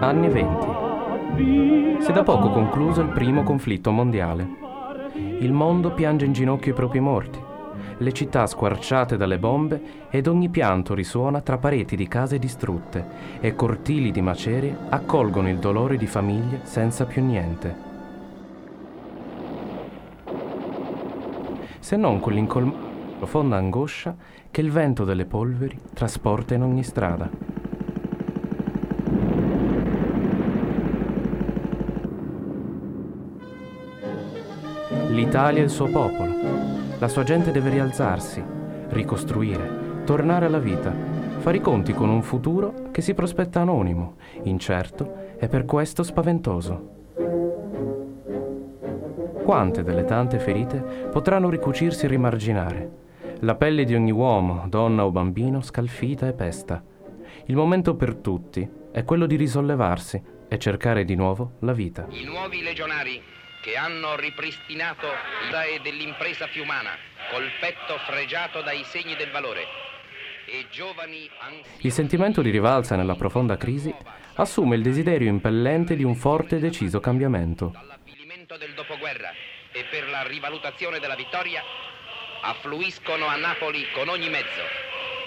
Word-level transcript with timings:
Anni 0.00 0.28
20. 0.28 2.02
Si 2.02 2.10
è 2.10 2.12
da 2.12 2.22
poco 2.22 2.50
concluso 2.50 3.00
il 3.00 3.08
primo 3.08 3.42
conflitto 3.42 3.90
mondiale. 3.90 4.48
Il 5.40 5.52
mondo 5.52 5.92
piange 5.92 6.24
in 6.24 6.32
ginocchio 6.32 6.72
i 6.72 6.74
propri 6.74 7.00
morti, 7.00 7.38
le 7.98 8.12
città 8.12 8.46
squarciate 8.46 9.16
dalle 9.16 9.38
bombe 9.38 10.06
ed 10.10 10.26
ogni 10.28 10.48
pianto 10.48 10.94
risuona 10.94 11.40
tra 11.40 11.58
pareti 11.58 11.96
di 11.96 12.06
case 12.06 12.38
distrutte 12.38 13.04
e 13.40 13.54
cortili 13.54 14.10
di 14.12 14.20
macerie 14.20 14.76
accolgono 14.88 15.48
il 15.48 15.58
dolore 15.58 15.96
di 15.96 16.06
famiglie 16.06 16.60
senza 16.62 17.06
più 17.06 17.24
niente. 17.24 17.86
Se 21.80 21.96
non 21.96 22.20
con 22.20 22.32
l'incolmabile 22.32 22.87
profonda 23.18 23.56
angoscia 23.56 24.16
che 24.48 24.60
il 24.60 24.70
vento 24.70 25.04
delle 25.04 25.24
polveri 25.24 25.76
trasporta 25.92 26.54
in 26.54 26.62
ogni 26.62 26.84
strada. 26.84 27.28
L'Italia 35.08 35.60
è 35.60 35.64
il 35.64 35.70
suo 35.70 35.86
popolo. 35.86 36.32
La 37.00 37.08
sua 37.08 37.24
gente 37.24 37.50
deve 37.50 37.70
rialzarsi, 37.70 38.42
ricostruire, 38.90 40.02
tornare 40.04 40.46
alla 40.46 40.60
vita, 40.60 40.94
fare 41.38 41.56
i 41.56 41.60
conti 41.60 41.92
con 41.92 42.08
un 42.08 42.22
futuro 42.22 42.90
che 42.92 43.02
si 43.02 43.14
prospetta 43.14 43.60
anonimo, 43.60 44.14
incerto 44.44 45.34
e 45.38 45.48
per 45.48 45.64
questo 45.64 46.04
spaventoso. 46.04 46.96
Quante 49.42 49.82
delle 49.82 50.04
tante 50.04 50.38
ferite 50.38 51.08
potranno 51.10 51.50
ricucirsi 51.50 52.04
e 52.04 52.08
rimarginare? 52.08 53.06
La 53.42 53.54
pelle 53.54 53.84
di 53.84 53.94
ogni 53.94 54.10
uomo, 54.10 54.64
donna 54.68 55.04
o 55.04 55.12
bambino 55.12 55.60
scalfita 55.60 56.26
e 56.26 56.32
pesta. 56.32 56.82
Il 57.46 57.54
momento 57.54 57.94
per 57.94 58.16
tutti 58.16 58.68
è 58.92 59.04
quello 59.04 59.26
di 59.26 59.36
risollevarsi 59.36 60.20
e 60.48 60.58
cercare 60.58 61.04
di 61.04 61.14
nuovo 61.14 61.52
la 61.60 61.72
vita. 61.72 62.06
I 62.10 62.24
nuovi 62.24 62.62
legionari 62.62 63.22
che 63.62 63.76
hanno 63.76 64.16
ripristinato 64.16 65.06
l'idea 65.44 65.78
dell'impresa 65.80 66.48
fiumana, 66.48 66.90
col 67.30 67.48
petto 67.60 67.96
fregiato 68.10 68.60
dai 68.62 68.82
segni 68.82 69.14
del 69.14 69.30
valore. 69.30 69.62
E 70.46 70.66
giovani. 70.72 71.30
Il 71.82 71.92
sentimento 71.92 72.42
di 72.42 72.50
rivalsa 72.50 72.96
nella 72.96 73.14
profonda 73.14 73.56
crisi 73.56 73.94
assume 74.34 74.74
il 74.74 74.82
desiderio 74.82 75.28
impellente 75.28 75.94
di 75.94 76.02
un 76.02 76.16
forte 76.16 76.56
e 76.56 76.58
deciso 76.58 76.98
cambiamento. 76.98 77.70
Dall'avvilimento 77.72 78.56
del 78.56 78.74
dopoguerra 78.74 79.30
e 79.70 79.84
per 79.88 80.08
la 80.08 80.26
rivalutazione 80.26 80.98
della 80.98 81.14
vittoria 81.14 81.62
affluiscono 82.42 83.26
a 83.26 83.36
Napoli 83.36 83.84
con 83.92 84.08
ogni 84.08 84.28
mezzo, 84.28 84.62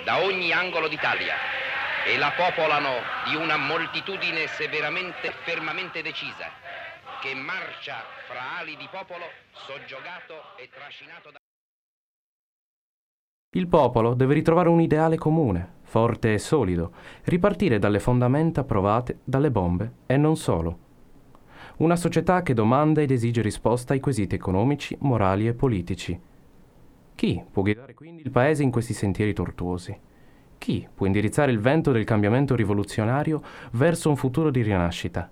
da 0.03 0.23
ogni 0.23 0.51
angolo 0.51 0.87
d'Italia 0.87 1.35
e 2.05 2.17
la 2.17 2.31
popolano 2.35 3.01
di 3.27 3.35
una 3.35 3.57
moltitudine 3.57 4.47
severamente 4.47 5.27
e 5.27 5.33
fermamente 5.43 6.01
decisa 6.01 6.49
che 7.21 7.35
marcia 7.35 7.97
fra 8.27 8.57
ali 8.57 8.75
di 8.77 8.87
popolo 8.89 9.25
soggiogato 9.51 10.57
e 10.57 10.69
trascinato 10.73 11.29
da... 11.29 11.37
Il 13.53 13.67
popolo 13.67 14.15
deve 14.15 14.33
ritrovare 14.33 14.69
un 14.69 14.81
ideale 14.81 15.17
comune, 15.17 15.79
forte 15.83 16.33
e 16.33 16.39
solido, 16.39 16.93
ripartire 17.25 17.77
dalle 17.77 17.99
fondamenta 17.99 18.63
provate 18.63 19.19
dalle 19.23 19.51
bombe 19.51 19.91
e 20.07 20.17
non 20.17 20.35
solo. 20.35 20.89
Una 21.77 21.95
società 21.95 22.41
che 22.41 22.53
domanda 22.53 23.01
ed 23.01 23.11
esige 23.11 23.41
risposta 23.41 23.93
ai 23.93 23.99
quesiti 23.99 24.35
economici, 24.35 24.97
morali 25.01 25.47
e 25.47 25.53
politici. 25.53 26.19
Chi 27.21 27.39
può 27.51 27.61
guidare 27.61 27.93
quindi 27.93 28.23
il 28.23 28.31
paese 28.31 28.63
in 28.63 28.71
questi 28.71 28.93
sentieri 28.93 29.31
tortuosi? 29.31 29.95
Chi 30.57 30.87
può 30.91 31.05
indirizzare 31.05 31.51
il 31.51 31.59
vento 31.59 31.91
del 31.91 32.03
cambiamento 32.03 32.55
rivoluzionario 32.55 33.43
verso 33.73 34.09
un 34.09 34.15
futuro 34.15 34.49
di 34.49 34.63
rinascita? 34.63 35.29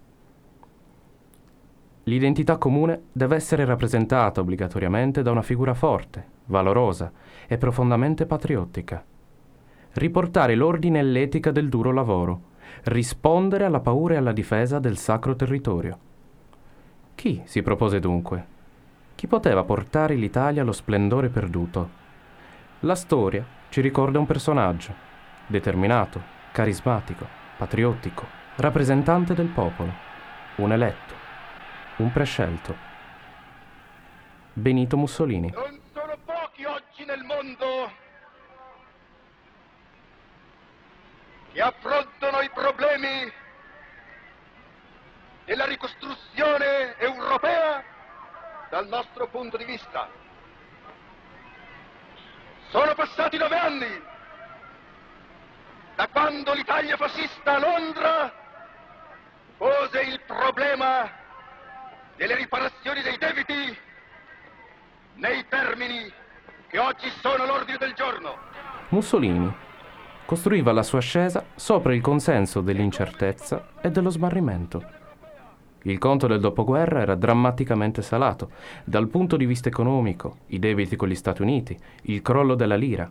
L'identità 2.03 2.57
comune 2.57 3.05
deve 3.11 3.37
essere 3.37 3.65
rappresentata 3.65 4.39
obbligatoriamente 4.39 5.23
da 5.23 5.31
una 5.31 5.41
figura 5.41 5.73
forte, 5.73 6.23
valorosa 6.45 7.11
e 7.47 7.57
profondamente 7.57 8.27
patriottica. 8.27 9.03
Riportare 9.93 10.53
l'ordine 10.53 10.99
e 10.99 11.03
l'etica 11.03 11.49
del 11.49 11.69
duro 11.69 11.91
lavoro, 11.91 12.41
rispondere 12.83 13.65
alla 13.65 13.79
paura 13.79 14.13
e 14.13 14.17
alla 14.17 14.31
difesa 14.31 14.77
del 14.77 14.97
sacro 14.97 15.35
territorio. 15.35 15.97
Chi 17.15 17.41
si 17.45 17.63
propose 17.63 17.99
dunque? 17.99 18.57
Chi 19.19 19.27
poteva 19.27 19.65
portare 19.65 20.15
l'Italia 20.15 20.61
allo 20.61 20.71
splendore 20.71 21.27
perduto? 21.27 21.89
La 22.79 22.95
storia 22.95 23.45
ci 23.67 23.81
ricorda 23.81 24.17
un 24.17 24.25
personaggio, 24.25 24.95
determinato, 25.45 26.21
carismatico, 26.53 27.27
patriottico, 27.57 28.25
rappresentante 28.55 29.33
del 29.33 29.47
popolo, 29.47 29.91
un 30.55 30.71
eletto 30.71 31.13
un 31.97 32.13
prescelto. 32.13 32.73
Benito 34.53 34.95
Mussolini. 34.95 35.49
Non 35.49 35.81
sono 35.91 36.17
pochi 36.23 36.63
oggi 36.63 37.03
nel 37.03 37.23
mondo 37.23 37.91
che 41.51 41.59
affrontano 41.59 42.39
i 42.39 42.49
problemi 42.53 43.29
della 45.43 45.65
ricostruzione 45.65 46.97
europea 46.99 47.88
dal 48.69 48.87
nostro 48.87 49.27
punto 49.27 49.57
di 49.57 49.65
vista. 49.65 50.07
Sono 52.69 52.93
passati 52.93 53.37
nove 53.37 53.57
anni 53.57 54.01
da 55.95 56.07
quando 56.07 56.53
l'Italia 56.53 56.95
fascista 56.95 57.55
a 57.55 57.59
Londra 57.59 58.33
pose 59.57 60.01
il 60.01 60.21
problema 60.25 61.09
delle 62.15 62.35
riparazioni 62.35 63.01
dei 63.01 63.17
debiti 63.17 63.77
nei 65.15 65.45
termini 65.49 66.11
che 66.67 66.77
oggi 66.77 67.09
sono 67.21 67.45
l'ordine 67.45 67.77
del 67.77 67.93
giorno. 67.93 68.37
Mussolini 68.89 69.53
costruiva 70.25 70.71
la 70.71 70.83
sua 70.83 70.99
ascesa 70.99 71.43
sopra 71.55 71.93
il 71.93 72.01
consenso 72.01 72.61
dell'incertezza 72.61 73.71
e 73.81 73.89
dello 73.89 74.11
smarrimento. 74.11 74.98
Il 75.83 75.97
conto 75.97 76.27
del 76.27 76.39
dopoguerra 76.39 77.01
era 77.01 77.15
drammaticamente 77.15 78.01
salato, 78.01 78.51
dal 78.83 79.07
punto 79.07 79.37
di 79.37 79.45
vista 79.45 79.69
economico, 79.69 80.39
i 80.47 80.59
debiti 80.59 80.95
con 80.95 81.07
gli 81.07 81.15
Stati 81.15 81.41
Uniti, 81.41 81.77
il 82.03 82.21
crollo 82.21 82.55
della 82.55 82.75
lira 82.75 83.09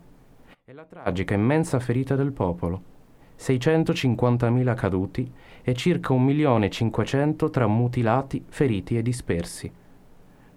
e 0.64 0.72
la 0.74 0.84
tragica 0.84 1.32
immensa 1.32 1.78
ferita 1.80 2.14
del 2.14 2.32
popolo 2.32 2.96
650.000 3.38 4.74
caduti 4.74 5.32
e 5.62 5.74
circa 5.74 6.12
1.500.000 6.12 7.50
tra 7.50 7.66
mutilati, 7.66 8.44
feriti 8.48 8.98
e 8.98 9.02
dispersi. 9.02 9.72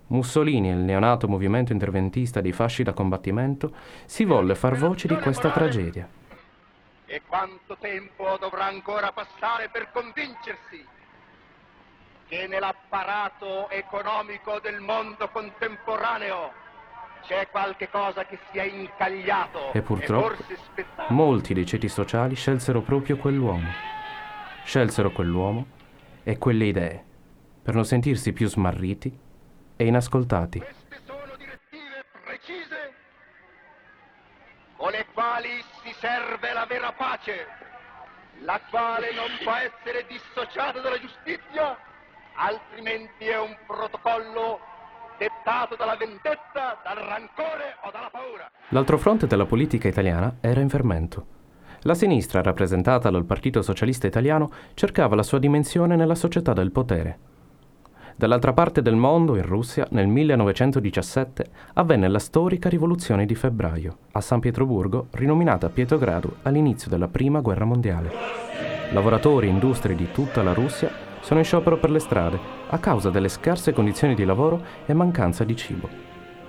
Mussolini 0.07 0.69
e 0.69 0.73
il 0.73 0.79
neonato 0.79 1.28
movimento 1.28 1.72
interventista 1.72 2.41
dei 2.41 2.51
fasci 2.51 2.83
da 2.83 2.91
combattimento 2.91 3.73
si 4.05 4.25
volle 4.25 4.55
far 4.55 4.78
voce 4.78 5.07
di 5.07 5.16
questa 5.16 5.51
tragedia. 5.51 6.07
E 7.05 7.22
quanto 7.28 7.78
tempo 7.79 8.38
dovrà 8.39 8.66
ancora 8.66 9.11
passare 9.11 9.69
per 9.72 9.89
convincersi 9.93 10.83
che 12.31 12.47
nell'apparato 12.47 13.69
economico 13.69 14.61
del 14.61 14.79
mondo 14.79 15.27
contemporaneo 15.27 16.53
c'è 17.23 17.49
qualche 17.49 17.89
cosa 17.89 18.25
che 18.25 18.39
si 18.49 18.57
è 18.57 18.63
incagliato. 18.63 19.73
E 19.73 19.81
purtroppo 19.81 20.41
e 20.75 20.85
molti 21.09 21.53
dei 21.53 21.65
ceti 21.65 21.89
sociali 21.89 22.35
scelsero 22.35 22.79
proprio 22.79 23.17
quell'uomo. 23.17 23.69
Scelsero 24.63 25.11
quell'uomo 25.11 25.65
e 26.23 26.37
quelle 26.37 26.63
idee 26.63 27.03
per 27.63 27.73
non 27.73 27.83
sentirsi 27.83 28.31
più 28.31 28.47
smarriti 28.47 29.13
e 29.75 29.85
inascoltati. 29.85 30.59
Queste 30.59 31.01
sono 31.05 31.35
direttive 31.35 32.05
precise 32.23 32.93
con 34.77 34.91
le 34.91 35.05
quali 35.13 35.61
si 35.83 35.93
serve 35.99 36.53
la 36.53 36.65
vera 36.65 36.93
pace, 36.93 37.45
la 38.43 38.57
quale 38.69 39.11
non 39.13 39.27
può 39.43 39.53
essere 39.53 40.05
dissociata 40.07 40.79
dalla 40.79 40.97
giustizia, 40.97 41.89
altrimenti 42.35 43.25
è 43.25 43.39
un 43.39 43.55
protocollo 43.66 44.59
dettato 45.17 45.75
dalla 45.75 45.95
vendetta, 45.95 46.79
dal 46.83 46.97
rancore 46.97 47.78
o 47.83 47.91
dalla 47.91 48.09
paura. 48.11 48.49
L'altro 48.69 48.97
fronte 48.97 49.28
della 49.28 49.45
politica 49.45 49.87
italiana 49.87 50.37
era 50.41 50.61
in 50.61 50.69
fermento. 50.69 51.39
La 51.81 51.93
sinistra, 51.93 52.41
rappresentata 52.41 53.09
dal 53.09 53.25
Partito 53.25 53.61
Socialista 53.61 54.07
Italiano, 54.07 54.49
cercava 54.73 55.16
la 55.16 55.23
sua 55.23 55.39
dimensione 55.39 55.95
nella 55.95 56.16
società 56.16 56.53
del 56.53 56.72
potere. 56.72 57.29
Dall'altra 58.16 58.53
parte 58.53 58.81
del 58.81 58.95
mondo, 58.95 59.35
in 59.35 59.43
Russia, 59.43 59.87
nel 59.91 60.07
1917, 60.07 61.45
avvenne 61.73 62.07
la 62.07 62.19
storica 62.19 62.69
rivoluzione 62.69 63.25
di 63.25 63.34
febbraio, 63.34 63.97
a 64.11 64.22
San 64.22 64.39
Pietroburgo, 64.39 65.07
rinominata 65.11 65.69
Pietrogrado 65.69 66.37
all'inizio 66.43 66.89
della 66.89 67.07
Prima 67.07 67.41
Guerra 67.41 67.66
Mondiale. 67.66 68.11
Lavoratori 68.91 69.47
e 69.47 69.51
industrie 69.51 69.95
di 69.95 70.11
tutta 70.11 70.43
la 70.43 70.53
Russia 70.53 71.09
sono 71.22 71.40
in 71.40 71.46
sciopero 71.46 71.78
per 71.78 71.91
le 71.91 72.00
strade 72.00 72.40
a 72.68 72.78
causa 72.79 73.09
delle 73.09 73.29
scarse 73.29 73.73
condizioni 73.73 74.16
di 74.16 74.26
lavoro 74.26 74.62
e 74.85 74.94
mancanza 74.94 75.44
di 75.44 75.56
cibo. 75.56 75.88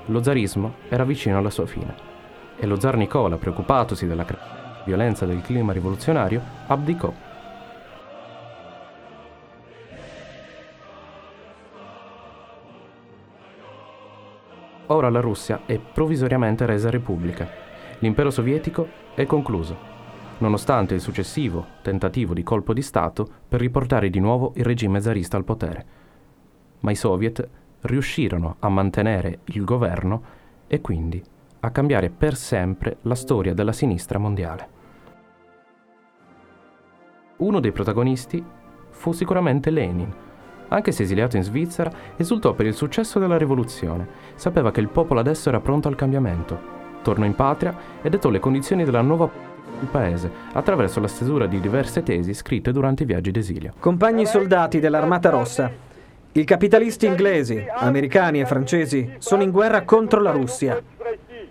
Lo 0.07 0.23
zarismo 0.23 0.75
era 0.89 1.05
vicino 1.05 1.39
alla 1.39 1.51
sua 1.51 1.67
fine 1.67 1.95
e 2.57 2.67
lo 2.67 2.79
zar 2.79 2.97
Nicola, 2.97 3.37
preoccupatosi 3.37 4.07
della 4.07 4.27
violenza 4.85 5.27
del 5.27 5.43
clima 5.43 5.73
rivoluzionario, 5.73 6.43
abdicò. 6.67 7.13
Ora 14.87 15.09
la 15.09 15.21
Russia 15.21 15.63
è 15.65 15.79
provvisoriamente 15.79 16.67
resa 16.67 16.91
repubblica. 16.91 17.49
L'impero 18.01 18.31
sovietico 18.31 18.89
è 19.15 19.25
concluso 19.25 19.92
nonostante 20.39 20.95
il 20.95 21.01
successivo 21.01 21.67
tentativo 21.83 22.35
di 22.35 22.43
colpo 22.43 22.73
di 22.73 22.83
Stato 22.83 23.27
per 23.49 23.61
riportare 23.61 24.11
di 24.11 24.21
nuovo 24.21 24.53
il 24.57 24.65
regime 24.65 25.01
zarista 25.01 25.37
al 25.37 25.45
potere. 25.45 25.87
Ma 26.81 26.91
i 26.91 26.97
soviet 26.97 27.49
riuscirono 27.83 28.57
a 28.59 28.69
mantenere 28.69 29.41
il 29.45 29.65
governo 29.65 30.23
e 30.67 30.81
quindi 30.81 31.23
a 31.61 31.71
cambiare 31.71 32.11
per 32.11 32.37
sempre 32.37 32.99
la 33.03 33.15
storia 33.15 33.55
della 33.55 33.73
sinistra 33.73 34.19
mondiale. 34.19 34.69
Uno 37.37 37.61
dei 37.61 37.73
protagonisti 37.73 38.45
fu 38.91 39.13
sicuramente 39.13 39.71
Lenin. 39.71 40.13
Anche 40.69 40.93
se 40.93 41.03
esiliato 41.03 41.37
in 41.37 41.43
Svizzera, 41.43 41.93
esultò 42.17 42.55
per 42.55 42.67
il 42.67 42.75
successo 42.75 43.19
della 43.19 43.37
rivoluzione. 43.37 44.09
Sapeva 44.37 44.71
che 44.71 44.81
il 44.81 44.89
popolo 44.89 45.21
adesso 45.21 45.49
era 45.49 45.61
pronto 45.61 45.89
al 45.89 45.97
cambiamento. 45.97 46.59
Tornò 47.03 47.25
in 47.25 47.35
patria 47.35 47.77
e 48.01 48.09
dettò 48.09 48.31
le 48.31 48.39
condizioni 48.39 48.85
della 48.85 49.03
nuova 49.03 49.31
il 49.81 49.89
paese 49.89 50.31
attraverso 50.53 51.01
la 51.01 51.09
stesura 51.09 51.47
di 51.47 51.61
diverse 51.61 52.03
tesi 52.03 52.35
scritte 52.35 52.73
durante 52.73 53.03
i 53.03 53.07
viaggi 53.07 53.31
d'esilio. 53.31 53.73
Compagni 53.79 54.27
soldati 54.27 54.81
dell'Armata 54.81 55.31
Rossa, 55.31 55.71
i 56.35 56.45
capitalisti 56.45 57.07
inglesi, 57.07 57.63
americani 57.77 58.41
e 58.41 58.47
francesi 58.47 59.15
sono 59.19 59.43
in 59.43 59.51
guerra 59.51 59.83
contro 59.83 60.21
la 60.21 60.31
Russia. 60.31 60.81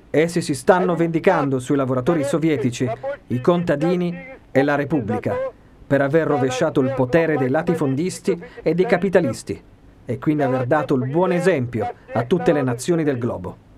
Essi 0.09 0.41
si 0.41 0.55
stanno 0.55 0.95
vendicando 0.95 1.59
sui 1.59 1.75
lavoratori 1.75 2.23
sovietici, 2.23 2.89
i 3.27 3.41
contadini 3.41 4.17
e 4.51 4.63
la 4.63 4.75
Repubblica 4.75 5.37
per 5.85 6.01
aver 6.01 6.25
rovesciato 6.25 6.81
il 6.81 6.93
potere 6.95 7.37
dei 7.37 7.49
latifondisti 7.49 8.41
e 8.63 8.73
dei 8.73 8.85
capitalisti 8.85 9.61
e 10.05 10.17
quindi 10.17 10.41
aver 10.41 10.65
dato 10.65 10.95
il 10.95 11.09
buon 11.09 11.31
esempio 11.31 11.93
a 12.13 12.23
tutte 12.23 12.51
le 12.51 12.61
nazioni 12.61 13.03
del 13.03 13.17
globo. 13.17 13.69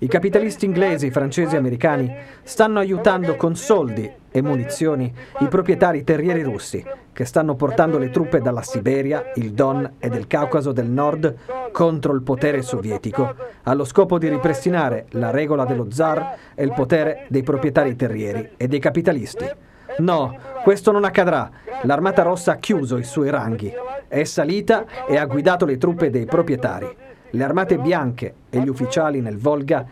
I 0.00 0.06
capitalisti 0.06 0.64
inglesi, 0.64 1.10
francesi 1.10 1.56
e 1.56 1.58
americani 1.58 2.14
stanno 2.44 2.78
aiutando 2.78 3.34
con 3.34 3.56
soldi 3.56 4.08
e 4.30 4.40
munizioni 4.40 5.12
i 5.40 5.48
proprietari 5.48 6.04
terrieri 6.04 6.42
russi 6.42 6.84
che 7.12 7.24
stanno 7.24 7.56
portando 7.56 7.98
le 7.98 8.10
truppe 8.10 8.40
dalla 8.40 8.62
Siberia, 8.62 9.32
il 9.34 9.54
Don 9.54 9.94
e 9.98 10.08
del 10.08 10.28
Caucaso 10.28 10.70
del 10.70 10.86
Nord 10.86 11.34
contro 11.72 12.14
il 12.14 12.22
potere 12.22 12.62
sovietico 12.62 13.34
allo 13.64 13.84
scopo 13.84 14.18
di 14.18 14.28
ripristinare 14.28 15.06
la 15.10 15.30
regola 15.30 15.64
dello 15.64 15.88
zar 15.90 16.36
e 16.54 16.62
il 16.62 16.72
potere 16.72 17.26
dei 17.28 17.42
proprietari 17.42 17.96
terrieri 17.96 18.50
e 18.56 18.68
dei 18.68 18.78
capitalisti. 18.78 19.50
No, 19.98 20.38
questo 20.62 20.92
non 20.92 21.02
accadrà. 21.02 21.50
L'Armata 21.82 22.22
Rossa 22.22 22.52
ha 22.52 22.56
chiuso 22.56 22.98
i 22.98 23.04
suoi 23.04 23.30
ranghi, 23.30 23.72
è 24.06 24.22
salita 24.22 24.84
e 25.08 25.16
ha 25.16 25.26
guidato 25.26 25.64
le 25.64 25.76
truppe 25.76 26.08
dei 26.08 26.24
proprietari 26.24 27.06
le 27.30 27.44
armate 27.44 27.78
bianche 27.78 28.34
e 28.50 28.60
gli 28.60 28.68
ufficiali 28.68 29.20
nel 29.20 29.38
Volga, 29.38 29.86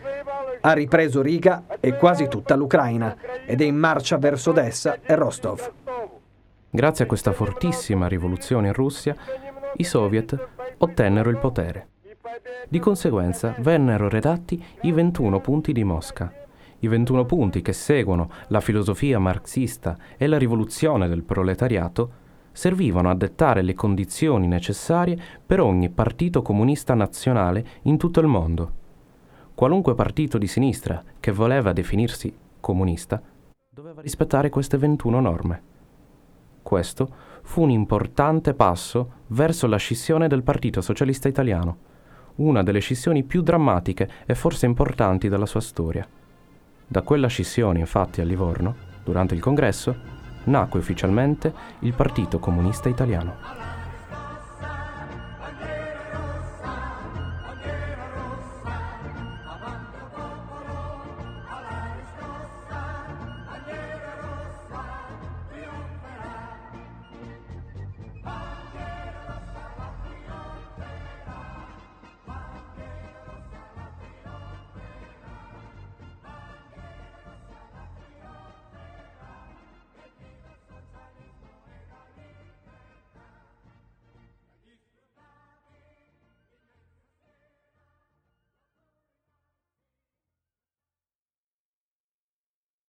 ha 0.60 0.72
ripreso 0.72 1.22
Riga 1.22 1.64
e 1.80 1.96
quasi 1.96 2.28
tutta 2.28 2.56
l'Ucraina 2.56 3.16
ed 3.44 3.60
è 3.60 3.64
in 3.64 3.76
marcia 3.76 4.18
verso 4.18 4.50
Odessa 4.50 4.98
e 5.02 5.14
Rostov. 5.14 5.72
Grazie 6.70 7.04
a 7.04 7.06
questa 7.06 7.32
fortissima 7.32 8.08
rivoluzione 8.08 8.68
in 8.68 8.72
Russia, 8.72 9.14
i 9.76 9.84
soviet 9.84 10.48
ottennero 10.78 11.30
il 11.30 11.38
potere. 11.38 11.88
Di 12.68 12.78
conseguenza 12.78 13.54
vennero 13.58 14.08
redatti 14.08 14.62
i 14.82 14.92
21 14.92 15.40
punti 15.40 15.72
di 15.72 15.84
Mosca, 15.84 16.32
i 16.80 16.88
21 16.88 17.24
punti 17.24 17.62
che 17.62 17.72
seguono 17.72 18.30
la 18.48 18.60
filosofia 18.60 19.18
marxista 19.18 19.96
e 20.16 20.26
la 20.26 20.36
rivoluzione 20.36 21.08
del 21.08 21.22
proletariato 21.22 22.24
servivano 22.56 23.10
a 23.10 23.14
dettare 23.14 23.60
le 23.60 23.74
condizioni 23.74 24.46
necessarie 24.46 25.18
per 25.44 25.60
ogni 25.60 25.90
partito 25.90 26.40
comunista 26.40 26.94
nazionale 26.94 27.66
in 27.82 27.98
tutto 27.98 28.20
il 28.20 28.26
mondo. 28.26 28.72
Qualunque 29.54 29.94
partito 29.94 30.38
di 30.38 30.46
sinistra 30.46 31.04
che 31.20 31.32
voleva 31.32 31.74
definirsi 31.74 32.34
comunista 32.58 33.20
doveva 33.68 34.00
rispettare 34.00 34.48
queste 34.48 34.78
21 34.78 35.20
norme. 35.20 35.62
Questo 36.62 37.08
fu 37.42 37.60
un 37.60 37.70
importante 37.70 38.54
passo 38.54 39.10
verso 39.26 39.66
la 39.66 39.76
scissione 39.76 40.26
del 40.26 40.42
Partito 40.42 40.80
Socialista 40.80 41.28
Italiano, 41.28 41.76
una 42.36 42.62
delle 42.62 42.80
scissioni 42.80 43.22
più 43.22 43.42
drammatiche 43.42 44.08
e 44.24 44.34
forse 44.34 44.64
importanti 44.64 45.28
della 45.28 45.44
sua 45.44 45.60
storia. 45.60 46.08
Da 46.86 47.02
quella 47.02 47.26
scissione, 47.26 47.80
infatti, 47.80 48.22
a 48.22 48.24
Livorno, 48.24 48.74
durante 49.04 49.34
il 49.34 49.40
congresso, 49.40 50.15
nacque 50.46 50.80
ufficialmente 50.80 51.52
il 51.80 51.92
Partito 51.94 52.38
Comunista 52.38 52.88
Italiano. 52.88 53.75